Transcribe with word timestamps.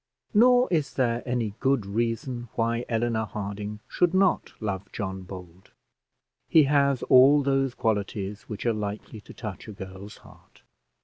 Nor 0.33 0.67
is 0.73 0.95
there 0.95 1.21
any 1.27 1.53
good 1.59 1.85
reason 1.85 2.47
why 2.55 2.85
Eleanor 2.89 3.27
Harding 3.27 3.81
should 3.87 4.15
not 4.15 4.51
love 4.59 4.91
John 4.91 5.21
Bold. 5.21 5.69
He 6.49 6.63
has 6.63 7.03
all 7.03 7.43
those 7.43 7.75
qualities 7.75 8.49
which 8.49 8.65
are 8.65 8.73
likely 8.73 9.21
to 9.21 9.33
touch 9.35 9.67
a 9.67 9.71
girl's 9.73 10.17
heart. 10.25 10.63